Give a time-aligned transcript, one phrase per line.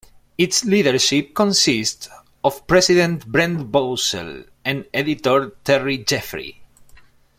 [0.35, 2.09] Its leadership consists
[2.43, 6.63] of president Brent Bozell and editor Terry Jeffrey.